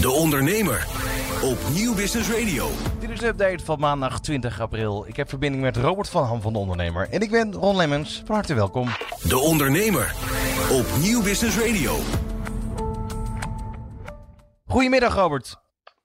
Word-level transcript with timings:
De 0.00 0.10
Ondernemer 0.10 0.86
op 1.42 1.58
Nieuw 1.72 1.94
Business 1.94 2.30
Radio. 2.30 2.70
Dit 3.00 3.10
is 3.10 3.18
de 3.18 3.26
update 3.26 3.64
van 3.64 3.78
maandag 3.78 4.20
20 4.20 4.60
april. 4.60 5.06
Ik 5.06 5.16
heb 5.16 5.28
verbinding 5.28 5.62
met 5.62 5.76
Robert 5.76 6.08
van 6.08 6.24
Ham 6.24 6.40
van 6.40 6.52
de 6.52 6.58
Ondernemer. 6.58 7.08
En 7.10 7.20
ik 7.20 7.30
ben 7.30 7.52
Ron 7.52 7.76
Lemmens. 7.76 8.22
Van 8.24 8.34
harte 8.34 8.54
welkom. 8.54 8.88
De 9.22 9.38
Ondernemer 9.38 10.14
op 10.70 10.86
Nieuw 11.00 11.22
Business 11.22 11.58
Radio. 11.58 11.96
Goedemiddag 14.66 15.14
Robert. 15.14 15.56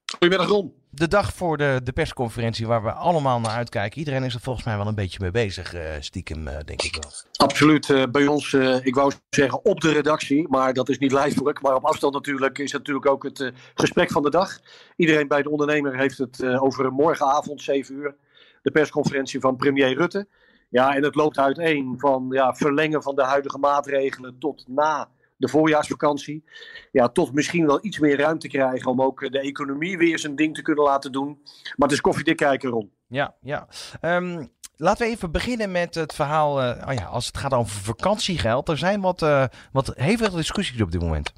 Goedemiddag 0.05 0.47
Ron. 0.47 0.73
De 0.95 1.07
dag 1.07 1.33
voor 1.33 1.57
de, 1.57 1.79
de 1.83 1.91
persconferentie 1.91 2.67
waar 2.67 2.83
we 2.83 2.91
allemaal 2.91 3.39
naar 3.39 3.51
uitkijken. 3.51 3.99
Iedereen 3.99 4.23
is 4.23 4.33
er 4.33 4.39
volgens 4.39 4.65
mij 4.65 4.77
wel 4.77 4.87
een 4.87 4.95
beetje 4.95 5.19
mee 5.21 5.31
bezig, 5.31 5.73
eh, 5.73 5.81
stiekem, 5.99 6.47
eh, 6.47 6.57
denk 6.65 6.81
ik 6.81 6.97
wel. 7.01 7.11
Absoluut. 7.47 7.89
eh, 7.89 8.03
bij 8.11 8.27
ons, 8.27 8.53
ik 8.83 8.95
wou 8.95 9.11
zeggen 9.29 9.65
op 9.65 9.81
de 9.81 9.91
redactie, 9.91 10.47
maar 10.49 10.73
dat 10.73 10.89
is 10.89 10.97
niet 10.97 11.11
lijfelijk. 11.11 11.61
Maar 11.61 11.75
op 11.75 11.85
afstand 11.85 12.13
natuurlijk 12.13 12.57
is 12.57 12.71
natuurlijk 12.71 13.05
ook 13.05 13.23
het 13.23 13.51
gesprek 13.73 14.11
van 14.11 14.23
de 14.23 14.29
dag. 14.29 14.59
Iedereen 14.95 15.27
bij 15.27 15.41
de 15.41 15.49
ondernemer 15.49 15.97
heeft 15.97 16.17
het 16.17 16.43
over 16.43 16.91
morgenavond, 16.91 17.61
7 17.61 17.95
uur, 17.95 18.15
de 18.61 18.71
persconferentie 18.71 19.39
van 19.39 19.55
premier 19.55 19.97
Rutte. 19.97 20.27
Ja, 20.69 20.95
en 20.95 21.03
het 21.03 21.15
loopt 21.15 21.37
uiteen 21.37 21.95
van 21.97 22.27
ja, 22.29 22.53
verlengen 22.53 23.03
van 23.03 23.15
de 23.15 23.23
huidige 23.23 23.57
maatregelen 23.57 24.35
tot 24.39 24.63
na 24.67 25.09
de 25.37 25.47
voorjaarsvakantie. 25.47 26.43
Ja, 26.91 27.09
tot 27.09 27.33
misschien 27.33 27.65
wel 27.65 27.85
iets 27.85 27.99
meer 27.99 28.17
ruimte 28.17 28.47
krijgen 28.47 28.91
om 28.91 29.01
ook 29.01 29.31
de 29.31 29.39
economie 29.39 29.97
weer 29.97 30.19
zijn 30.19 30.35
ding 30.35 30.55
te 30.55 30.61
kunnen 30.61 30.83
laten 30.83 31.11
doen. 31.11 31.39
Maar 31.63 31.87
het 31.87 31.91
is 31.91 32.01
koffiedik 32.01 32.37
kijken, 32.37 32.69
Ron. 32.69 32.91
Ja, 33.07 33.35
ja. 33.41 33.67
Ehm, 34.01 34.45
laten 34.75 35.05
we 35.05 35.11
even 35.11 35.31
beginnen 35.31 35.71
met 35.71 35.95
het 35.95 36.13
verhaal. 36.13 36.61
eh, 36.61 36.87
oh 36.87 36.93
ja, 36.93 37.05
als 37.05 37.25
het 37.25 37.37
gaat 37.37 37.53
over 37.53 37.75
vakantiegeld. 37.83 38.69
Er 38.69 38.77
zijn 38.77 39.01
wat, 39.01 39.21
eh, 39.21 39.45
wat 39.71 39.91
hevige 39.95 40.35
discussies 40.35 40.81
op 40.81 40.91
dit 40.91 41.01
moment. 41.01 41.33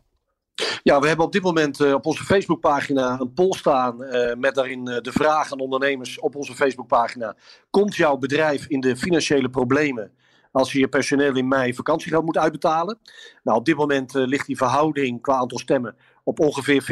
Ja, 0.83 0.99
we 0.99 1.07
hebben 1.07 1.25
op 1.25 1.31
dit 1.31 1.43
moment 1.43 1.79
eh, 1.79 1.93
op 1.93 2.05
onze 2.05 2.23
Facebookpagina 2.23 3.19
een 3.19 3.33
poll 3.33 3.53
staan 3.53 3.97
met 4.39 4.55
daarin 4.55 4.85
de 4.85 5.11
vraag 5.11 5.51
aan 5.51 5.59
ondernemers 5.59 6.19
op 6.19 6.35
onze 6.35 6.55
Facebookpagina. 6.55 7.35
Komt 7.69 7.95
jouw 7.95 8.17
bedrijf 8.17 8.67
in 8.67 8.79
de 8.79 8.97
financiële 8.97 9.49
problemen 9.49 10.11
als 10.51 10.71
je 10.71 10.79
je 10.79 10.87
personeel 10.87 11.35
in 11.35 11.47
mei 11.47 11.73
vakantiegeld 11.73 12.25
moet 12.25 12.37
uitbetalen? 12.37 12.99
Nou, 13.43 13.57
op 13.57 13.65
dit 13.65 13.75
moment 13.75 14.15
eh, 14.15 14.25
ligt 14.25 14.47
die 14.47 14.57
verhouding 14.57 15.21
qua 15.21 15.35
aantal 15.35 15.59
stemmen 15.59 15.95
op 16.23 16.39
ongeveer 16.39 16.83
50-50. 16.83 16.85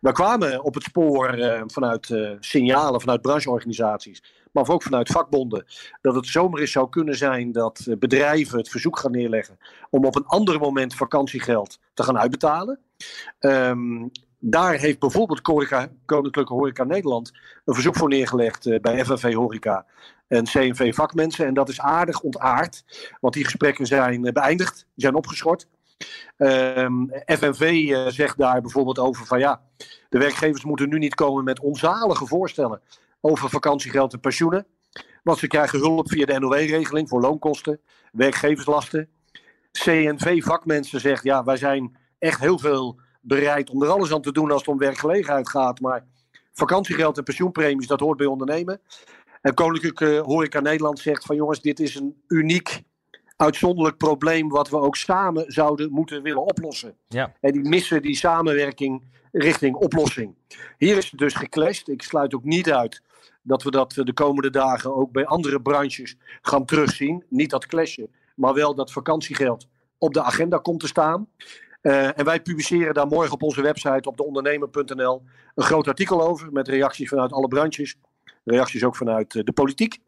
We 0.00 0.12
kwamen 0.12 0.64
op 0.64 0.74
het 0.74 0.82
spoor 0.82 1.28
eh, 1.28 1.62
vanuit 1.66 2.10
eh, 2.10 2.30
signalen, 2.40 3.00
vanuit 3.00 3.22
brancheorganisaties, 3.22 4.22
maar 4.52 4.68
ook 4.68 4.82
vanuit 4.82 5.08
vakbonden, 5.08 5.64
dat 6.00 6.14
het 6.14 6.26
zomaar 6.26 6.60
eens 6.60 6.72
zou 6.72 6.88
kunnen 6.88 7.16
zijn 7.16 7.52
dat 7.52 7.86
bedrijven 7.98 8.58
het 8.58 8.68
verzoek 8.68 8.98
gaan 8.98 9.10
neerleggen 9.10 9.58
om 9.90 10.04
op 10.04 10.16
een 10.16 10.26
ander 10.26 10.58
moment 10.58 10.94
vakantiegeld 10.94 11.78
te 11.94 12.02
gaan 12.02 12.18
uitbetalen. 12.18 12.80
Ehm, 13.38 14.08
daar 14.38 14.74
heeft 14.74 14.98
bijvoorbeeld 14.98 15.40
Koninklijke 16.04 16.54
Horeca 16.54 16.84
Nederland 16.84 17.32
een 17.64 17.74
verzoek 17.74 17.96
voor 17.96 18.08
neergelegd 18.08 18.80
bij 18.80 19.04
FNV 19.04 19.34
Horeca 19.34 19.86
en 20.30 20.44
CNV 20.44 20.94
Vakmensen. 20.94 21.46
En 21.46 21.54
dat 21.54 21.68
is 21.68 21.80
aardig 21.80 22.20
ontaard, 22.20 22.84
want 23.20 23.34
die 23.34 23.44
gesprekken 23.44 23.86
zijn 23.86 24.24
eh, 24.24 24.32
beëindigd, 24.32 24.74
die 24.74 25.04
zijn 25.04 25.14
opgeschort. 25.14 25.66
Ehm, 26.36 27.06
FNV 27.26 27.88
eh, 27.90 28.06
zegt 28.06 28.38
daar 28.38 28.60
bijvoorbeeld 28.60 28.98
over 28.98 29.26
van 29.26 29.38
ja, 29.38 29.60
de 30.08 30.18
werkgevers 30.18 30.64
moeten 30.64 30.88
nu 30.88 30.98
niet 30.98 31.14
komen 31.14 31.44
met 31.44 31.60
onzalige 31.60 32.26
voorstellen 32.26 32.80
over 33.20 33.48
vakantiegeld 33.48 34.12
en 34.12 34.20
pensioenen. 34.20 34.66
Want 35.22 35.38
ze 35.38 35.46
krijgen 35.46 35.78
hulp 35.78 36.10
via 36.10 36.26
de 36.26 36.38
NOW-regeling 36.38 37.08
voor 37.08 37.20
loonkosten, 37.20 37.80
werkgeverslasten. 38.12 39.08
CNV-vakmensen 39.72 41.00
zegt 41.00 41.22
ja, 41.22 41.44
wij 41.44 41.56
zijn 41.56 41.96
echt 42.18 42.40
heel 42.40 42.58
veel 42.58 43.00
bereid 43.20 43.70
om 43.70 43.82
er 43.82 43.88
alles 43.88 44.12
aan 44.12 44.22
te 44.22 44.32
doen 44.32 44.50
als 44.50 44.60
het 44.60 44.70
om 44.70 44.78
werkgelegenheid 44.78 45.48
gaat. 45.48 45.80
Maar 45.80 46.04
vakantiegeld 46.52 47.18
en 47.18 47.24
pensioenpremies, 47.24 47.86
dat 47.86 48.00
hoort 48.00 48.18
bij 48.18 48.26
ondernemen. 48.26 48.80
En 49.40 49.54
Koninklijke 49.54 50.22
Horeca 50.24 50.60
Nederland 50.60 50.98
zegt 50.98 51.24
van 51.24 51.36
jongens, 51.36 51.60
dit 51.60 51.80
is 51.80 51.94
een 51.94 52.22
uniek, 52.28 52.82
uitzonderlijk 53.36 53.96
probleem 53.96 54.48
wat 54.48 54.68
we 54.68 54.76
ook 54.76 54.96
samen 54.96 55.52
zouden 55.52 55.92
moeten 55.92 56.22
willen 56.22 56.44
oplossen. 56.44 56.96
Ja. 57.08 57.32
En 57.40 57.52
die 57.52 57.68
missen 57.68 58.02
die 58.02 58.16
samenwerking 58.16 59.04
richting 59.32 59.74
oplossing. 59.76 60.34
Hier 60.78 60.96
is 60.96 61.10
het 61.10 61.18
dus 61.18 61.34
geclashed. 61.34 61.88
Ik 61.88 62.02
sluit 62.02 62.34
ook 62.34 62.44
niet 62.44 62.72
uit 62.72 63.02
dat 63.42 63.62
we 63.62 63.70
dat 63.70 63.92
de 63.92 64.12
komende 64.12 64.50
dagen 64.50 64.94
ook 64.94 65.12
bij 65.12 65.26
andere 65.26 65.62
branches 65.62 66.16
gaan 66.42 66.64
terugzien. 66.64 67.24
Niet 67.28 67.50
dat 67.50 67.66
clashen, 67.66 68.10
maar 68.34 68.54
wel 68.54 68.74
dat 68.74 68.92
vakantiegeld 68.92 69.68
op 69.98 70.14
de 70.14 70.22
agenda 70.22 70.58
komt 70.58 70.80
te 70.80 70.86
staan. 70.86 71.28
Uh, 71.82 72.18
en 72.18 72.24
wij 72.24 72.42
publiceren 72.42 72.94
daar 72.94 73.06
morgen 73.06 73.32
op 73.32 73.42
onze 73.42 73.62
website 73.62 74.08
op 74.08 74.16
deondernemer.nl 74.16 75.22
een 75.54 75.64
groot 75.64 75.88
artikel 75.88 76.22
over 76.22 76.52
met 76.52 76.68
reacties 76.68 77.08
vanuit 77.08 77.32
alle 77.32 77.48
branches. 77.48 77.96
Reacties 78.44 78.84
ook 78.84 78.96
vanuit 78.96 79.34
uh, 79.34 79.44
de 79.44 79.52
politiek. 79.52 79.98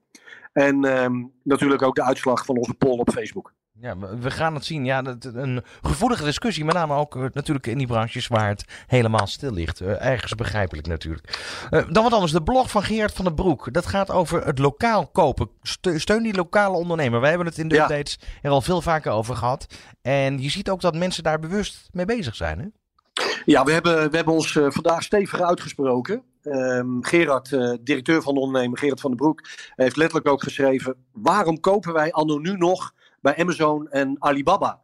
En 0.53 0.87
uh, 0.87 1.07
natuurlijk 1.43 1.83
ook 1.83 1.95
de 1.95 2.03
uitslag 2.03 2.45
van 2.45 2.57
onze 2.57 2.75
poll 2.75 2.99
op 2.99 3.11
Facebook. 3.11 3.53
Ja, 3.81 3.99
we 3.99 4.31
gaan 4.31 4.55
het 4.55 4.65
zien. 4.65 4.85
Ja, 4.85 5.05
een 5.21 5.63
gevoelige 5.83 6.25
discussie, 6.25 6.65
met 6.65 6.75
name 6.75 6.95
ook 6.95 7.17
uh, 7.17 7.25
natuurlijk 7.33 7.67
in 7.67 7.79
die 7.79 7.87
branches 7.87 8.27
waar 8.27 8.49
het 8.49 8.65
helemaal 8.87 9.27
stil 9.27 9.53
ligt. 9.53 9.81
Uh, 9.81 10.05
ergens 10.05 10.35
begrijpelijk 10.35 10.87
natuurlijk. 10.87 11.39
Dan 11.71 12.03
wat 12.03 12.13
anders, 12.13 12.33
de 12.33 12.43
blog 12.43 12.71
van 12.71 12.83
Gerard 12.83 13.13
van 13.13 13.25
den 13.25 13.35
Broek. 13.35 13.73
Dat 13.73 13.87
gaat 13.87 14.11
over 14.11 14.47
het 14.47 14.59
lokaal 14.59 15.07
kopen. 15.07 15.51
Steun 15.63 16.23
die 16.23 16.35
lokale 16.35 16.77
ondernemer. 16.77 17.21
Wij 17.21 17.29
hebben 17.29 17.47
het 17.47 17.59
in 17.59 17.69
de 17.69 17.75
ja. 17.75 17.83
updates 17.83 18.19
er 18.43 18.51
al 18.51 18.61
veel 18.61 18.83
vaker 18.83 19.13
over 19.13 19.37
gehad. 19.37 19.67
En 20.03 20.43
je 20.43 20.51
ziet 20.51 20.71
ook 20.71 20.81
dat 20.81 20.97
mensen 20.97 21.23
daar 21.23 21.39
bewust 21.39 21.89
mee 21.93 22.07
bezig 22.07 22.35
zijn. 22.35 22.59
Hè? 22.59 22.67
Ja, 23.45 23.65
we 23.65 23.73
hebben, 23.73 24.11
we 24.11 24.17
hebben 24.17 24.35
ons 24.35 24.53
vandaag 24.53 25.03
stevig 25.03 25.41
uitgesproken. 25.41 26.23
Um, 26.45 27.05
Gerard, 27.05 27.51
uh, 27.51 27.73
directeur 27.81 28.23
van 28.23 28.35
de 28.35 28.41
ondernemer, 28.41 28.79
Gerard 28.79 29.01
van 29.01 29.11
den 29.11 29.19
Broek, 29.19 29.49
heeft 29.75 29.97
letterlijk 29.97 30.29
ook 30.29 30.43
geschreven: 30.43 30.97
waarom 31.13 31.61
kopen 31.61 31.93
wij 31.93 32.13
anno 32.13 32.39
nu 32.39 32.57
nog 32.57 32.95
bij 33.21 33.37
Amazon 33.37 33.91
en 33.91 34.17
Alibaba? 34.19 34.81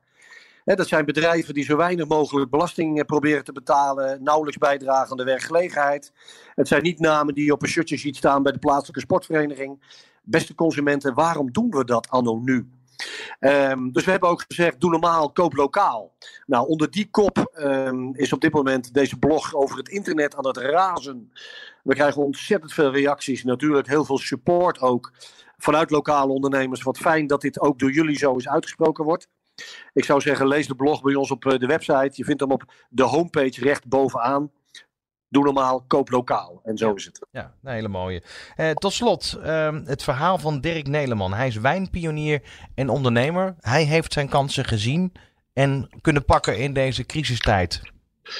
Dat 0.64 0.88
zijn 0.88 1.04
bedrijven 1.04 1.54
die 1.54 1.64
zo 1.64 1.76
weinig 1.76 2.08
mogelijk 2.08 2.50
belasting 2.50 3.06
proberen 3.06 3.44
te 3.44 3.52
betalen, 3.52 4.22
nauwelijks 4.22 4.58
bijdragen 4.58 5.10
aan 5.10 5.16
de 5.16 5.24
werkgelegenheid. 5.24 6.12
Het 6.54 6.68
zijn 6.68 6.82
niet 6.82 6.98
namen 6.98 7.34
die 7.34 7.44
je 7.44 7.52
op 7.52 7.62
een 7.62 7.68
shirtje 7.68 7.96
ziet 7.96 8.16
staan 8.16 8.42
bij 8.42 8.52
de 8.52 8.58
plaatselijke 8.58 9.00
sportvereniging. 9.00 9.82
Beste 10.22 10.54
consumenten, 10.54 11.14
waarom 11.14 11.52
doen 11.52 11.70
we 11.70 11.84
dat 11.84 12.08
anno 12.08 12.38
nu? 12.38 12.77
Um, 13.40 13.92
dus 13.92 14.04
we 14.04 14.10
hebben 14.10 14.28
ook 14.28 14.44
gezegd, 14.48 14.80
doe 14.80 14.90
normaal, 14.90 15.32
koop 15.32 15.54
lokaal. 15.54 16.14
Nou, 16.46 16.68
onder 16.68 16.90
die 16.90 17.10
kop 17.10 17.52
um, 17.58 18.14
is 18.14 18.32
op 18.32 18.40
dit 18.40 18.52
moment 18.52 18.94
deze 18.94 19.18
blog 19.18 19.54
over 19.54 19.76
het 19.76 19.88
internet 19.88 20.36
aan 20.36 20.46
het 20.46 20.56
razen. 20.56 21.32
We 21.82 21.94
krijgen 21.94 22.22
ontzettend 22.22 22.72
veel 22.72 22.90
reacties, 22.90 23.44
natuurlijk 23.44 23.88
heel 23.88 24.04
veel 24.04 24.18
support 24.18 24.80
ook 24.80 25.12
vanuit 25.56 25.90
lokale 25.90 26.32
ondernemers. 26.32 26.82
Wat 26.82 26.98
fijn 26.98 27.26
dat 27.26 27.40
dit 27.40 27.60
ook 27.60 27.78
door 27.78 27.90
jullie 27.90 28.18
zo 28.18 28.32
eens 28.32 28.48
uitgesproken 28.48 29.04
wordt. 29.04 29.28
Ik 29.92 30.04
zou 30.04 30.20
zeggen, 30.20 30.48
lees 30.48 30.66
de 30.66 30.74
blog 30.74 31.02
bij 31.02 31.14
ons 31.14 31.30
op 31.30 31.42
de 31.42 31.66
website. 31.66 32.12
Je 32.12 32.24
vindt 32.24 32.40
hem 32.40 32.50
op 32.50 32.72
de 32.88 33.02
homepage 33.02 33.60
recht 33.60 33.88
bovenaan. 33.88 34.50
Doe 35.30 35.44
normaal, 35.44 35.84
koop 35.86 36.10
lokaal. 36.10 36.60
En 36.64 36.76
zo 36.76 36.88
ja. 36.88 36.94
is 36.94 37.04
het. 37.04 37.26
Ja, 37.30 37.54
een 37.62 37.72
hele 37.72 37.88
mooie. 37.88 38.22
Uh, 38.56 38.70
tot 38.70 38.92
slot, 38.92 39.38
uh, 39.44 39.76
het 39.84 40.02
verhaal 40.02 40.38
van 40.38 40.60
Dirk 40.60 40.86
Neleman. 40.86 41.34
Hij 41.34 41.46
is 41.46 41.56
wijnpionier 41.56 42.42
en 42.74 42.88
ondernemer. 42.88 43.54
Hij 43.60 43.84
heeft 43.84 44.12
zijn 44.12 44.28
kansen 44.28 44.64
gezien 44.64 45.12
en 45.52 45.98
kunnen 46.00 46.24
pakken 46.24 46.58
in 46.58 46.72
deze 46.72 47.06
crisistijd. 47.06 47.80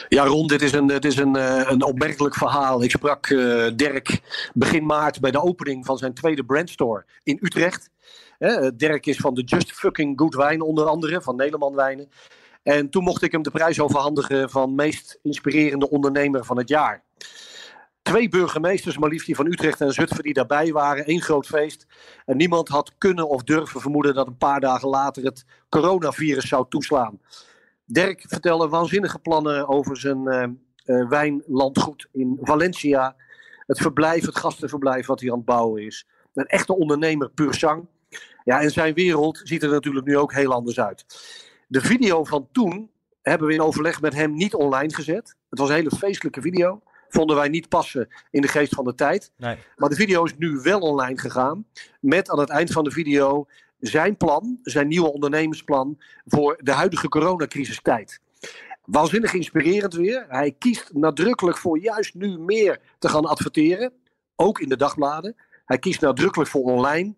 Ja, 0.09 0.25
Ron, 0.25 0.47
dit 0.47 0.63
is 0.63 0.73
een, 0.73 0.87
dit 0.87 1.05
is 1.05 1.17
een, 1.17 1.37
uh, 1.37 1.71
een 1.71 1.83
opmerkelijk 1.83 2.35
verhaal. 2.35 2.83
Ik 2.83 2.91
sprak 2.91 3.29
Dirk 3.77 4.21
begin 4.55 4.87
maart 4.87 5.21
bij 5.21 5.31
de 5.31 5.43
opening 5.43 5.87
van 5.87 5.99
zijn 5.99 6.15
tweede 6.15 6.45
brandstore 6.45 7.05
in 7.23 7.39
Utrecht. 7.41 7.91
Dirk 8.77 9.07
is 9.07 9.17
van 9.17 9.35
de 9.35 9.43
Just 9.43 9.73
Fucking 9.73 10.19
Good 10.21 10.35
Wijn 10.35 10.61
onder 10.61 10.87
andere, 10.87 11.23
van 11.23 11.37
Nederland 11.37 11.75
Wijnen. 11.75 12.09
En 12.69 12.91
toen 12.91 13.05
mocht 13.05 13.23
ik 13.23 13.33
hem 13.33 13.43
de 13.43 13.51
prijs 13.51 13.81
overhandigen 13.81 14.51
van 14.51 14.75
meest 14.75 15.19
inspirerende 15.23 15.91
ondernemer 15.91 16.45
van 16.45 16.59
het 16.59 16.69
jaar. 16.69 17.03
Twee 18.03 18.29
burgemeesters, 18.29 18.99
maar 18.99 19.11
liefst 19.11 19.37
van 19.37 19.47
Utrecht 19.47 19.81
en 19.81 19.93
Zutphen, 19.93 20.23
die 20.23 20.33
daarbij 20.33 20.73
waren. 20.73 21.11
Eén 21.11 21.23
groot 21.23 21.47
feest. 21.47 21.87
En 22.25 22.37
niemand 22.37 22.69
had 22.69 22.93
kunnen 22.99 23.29
of 23.29 23.43
durven 23.43 23.81
vermoeden 23.81 24.15
dat 24.15 24.27
een 24.27 24.37
paar 24.37 24.61
dagen 24.61 24.89
later 24.89 25.25
het 25.25 25.45
coronavirus 25.69 26.49
zou 26.49 26.67
toeslaan. 26.69 27.21
Dirk 27.85 28.25
vertelde 28.29 28.69
waanzinnige 28.69 29.19
plannen 29.19 29.69
over 29.69 29.97
zijn 29.97 30.23
uh, 30.25 30.45
uh, 30.85 31.09
wijnlandgoed 31.09 32.09
in 32.13 32.39
Valencia. 32.41 33.17
Het 33.67 33.79
verblijf, 33.79 34.27
het 34.27 34.39
gastenverblijf 34.39 35.07
wat 35.07 35.21
hij 35.21 35.31
aan 35.31 35.37
het 35.37 35.47
bouwen 35.47 35.83
is. 35.83 36.07
Een 36.35 36.47
echte 36.47 36.77
ondernemer, 36.77 37.31
puur 37.31 37.55
sang. 37.55 37.87
Ja, 38.45 38.61
en 38.61 38.71
zijn 38.71 38.95
wereld 38.95 39.41
ziet 39.45 39.63
er 39.63 39.71
natuurlijk 39.71 40.07
nu 40.07 40.17
ook 40.19 40.33
heel 40.33 40.53
anders 40.53 40.81
uit. 40.81 41.05
De 41.71 41.81
video 41.81 42.25
van 42.25 42.49
toen 42.53 42.91
hebben 43.23 43.49
we 43.49 43.55
in 43.55 43.61
overleg 43.61 44.01
met 44.01 44.15
hem 44.15 44.35
niet 44.35 44.55
online 44.55 44.95
gezet. 44.95 45.37
Het 45.51 45.59
was 45.59 45.69
een 45.69 45.75
hele 45.75 45.91
feestelijke 45.91 46.41
video. 46.41 46.83
Vonden 47.09 47.37
wij 47.37 47.49
niet 47.49 47.69
passen 47.69 48.09
in 48.31 48.41
de 48.41 48.49
geest 48.49 48.75
van 48.75 48.85
de 48.85 48.95
tijd. 48.95 49.33
Nee. 49.37 49.57
Maar 49.77 49.89
de 49.89 49.95
video 49.95 50.25
is 50.25 50.37
nu 50.37 50.61
wel 50.63 50.81
online 50.81 51.19
gegaan. 51.19 51.67
Met 52.01 52.31
aan 52.31 52.39
het 52.39 52.49
eind 52.49 52.73
van 52.73 52.85
de 52.85 52.91
video 52.91 53.47
zijn 53.81 54.17
plan, 54.17 54.59
zijn 54.63 54.89
nieuwe 54.89 55.13
ondernemersplan 55.13 55.99
voor 56.27 56.59
de 56.63 56.73
huidige 56.73 57.09
coronacrisistijd. 57.09 58.21
Waanzinnig 58.85 59.35
inspirerend 59.35 59.95
weer. 59.95 60.27
Hij 60.29 60.55
kiest 60.59 60.93
nadrukkelijk 60.93 61.59
voor 61.59 61.79
juist 61.79 62.15
nu 62.15 62.39
meer 62.39 62.81
te 62.99 63.09
gaan 63.09 63.25
adverteren. 63.25 63.93
Ook 64.37 64.61
in 64.61 64.69
de 64.69 64.77
dagbladen. 64.77 65.37
Hij 65.65 65.79
kiest 65.79 66.01
nadrukkelijk 66.01 66.51
voor 66.51 66.63
online. 66.63 67.15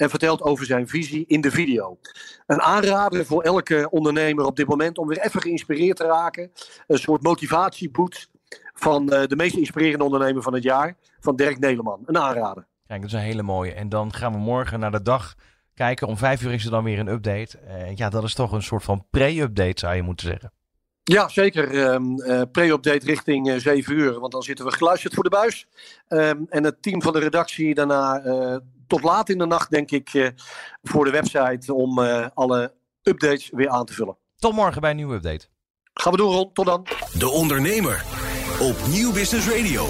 En 0.00 0.10
vertelt 0.10 0.42
over 0.42 0.66
zijn 0.66 0.88
visie 0.88 1.24
in 1.26 1.40
de 1.40 1.50
video. 1.50 1.98
Een 2.46 2.60
aanrader 2.60 3.26
voor 3.26 3.42
elke 3.42 3.88
ondernemer 3.90 4.44
op 4.44 4.56
dit 4.56 4.66
moment 4.66 4.98
om 4.98 5.08
weer 5.08 5.18
even 5.18 5.42
geïnspireerd 5.42 5.96
te 5.96 6.04
raken. 6.04 6.52
Een 6.86 6.98
soort 6.98 7.22
motivatieboet 7.22 8.30
van 8.74 9.02
uh, 9.02 9.26
de 9.26 9.36
meest 9.36 9.56
inspirerende 9.56 10.04
ondernemer 10.04 10.42
van 10.42 10.54
het 10.54 10.62
jaar. 10.62 10.96
Van 11.20 11.36
Dirk 11.36 11.58
Neleman. 11.58 12.02
Een 12.04 12.18
aanrader. 12.18 12.66
Kijk, 12.86 13.00
dat 13.00 13.10
is 13.10 13.16
een 13.16 13.24
hele 13.24 13.42
mooie. 13.42 13.72
En 13.72 13.88
dan 13.88 14.12
gaan 14.12 14.32
we 14.32 14.38
morgen 14.38 14.80
naar 14.80 14.90
de 14.90 15.02
dag 15.02 15.34
kijken. 15.74 16.06
Om 16.06 16.16
vijf 16.16 16.42
uur 16.42 16.52
is 16.52 16.64
er 16.64 16.70
dan 16.70 16.84
weer 16.84 16.98
een 16.98 17.08
update. 17.08 17.58
Uh, 17.68 17.96
ja, 17.96 18.08
dat 18.08 18.24
is 18.24 18.34
toch 18.34 18.52
een 18.52 18.62
soort 18.62 18.82
van 18.82 19.06
pre-update 19.10 19.78
zou 19.80 19.94
je 19.94 20.02
moeten 20.02 20.26
zeggen. 20.26 20.52
Ja, 21.12 21.28
zeker. 21.28 21.72
Uh, 21.72 22.42
pre-update 22.52 23.06
richting 23.06 23.48
uh, 23.48 23.58
7 23.58 23.94
uur. 23.94 24.20
Want 24.20 24.32
dan 24.32 24.42
zitten 24.42 24.64
we 24.64 24.72
geluisterd 24.72 25.14
voor 25.14 25.22
de 25.22 25.30
buis. 25.30 25.66
Um, 26.08 26.46
en 26.48 26.64
het 26.64 26.82
team 26.82 27.02
van 27.02 27.12
de 27.12 27.18
redactie 27.18 27.74
daarna 27.74 28.24
uh, 28.24 28.56
tot 28.86 29.02
laat 29.02 29.28
in 29.28 29.38
de 29.38 29.46
nacht, 29.46 29.70
denk 29.70 29.90
ik, 29.90 30.32
voor 30.82 31.04
de 31.04 31.10
website. 31.10 31.74
Om 31.74 31.98
alle 32.34 32.74
updates 33.02 33.50
weer 33.52 33.68
aan 33.68 33.84
te 33.84 33.92
vullen. 33.92 34.16
Tot 34.36 34.52
morgen 34.52 34.80
bij 34.80 34.90
een 34.90 34.96
nieuwe 34.96 35.14
update. 35.14 35.46
Gaan 35.94 36.12
we 36.12 36.18
door, 36.18 36.32
Ron. 36.32 36.52
Tot 36.52 36.66
dan. 36.66 36.86
De 37.18 37.28
Ondernemer 37.28 38.04
op 38.60 38.76
Nieuw 38.88 39.12
Business 39.12 39.48
Radio. 39.48 39.88